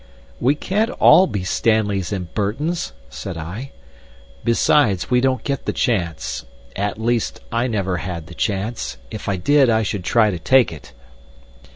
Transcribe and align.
"We 0.39 0.55
can't 0.55 0.89
all 0.99 1.27
be 1.27 1.43
Stanleys 1.43 2.11
and 2.11 2.33
Burtons," 2.33 2.93
said 3.07 3.37
I; 3.37 3.69
"besides, 4.43 5.11
we 5.11 5.21
don't 5.21 5.43
get 5.43 5.65
the 5.67 5.73
chance, 5.73 6.43
at 6.75 6.97
least, 6.99 7.39
I 7.51 7.67
never 7.67 7.97
had 7.97 8.25
the 8.25 8.33
chance. 8.33 8.97
If 9.11 9.29
I 9.29 9.35
did, 9.35 9.69
I 9.69 9.83
should 9.83 10.03
try 10.03 10.31
to 10.31 10.39
take 10.39 10.71
it." 10.73 10.93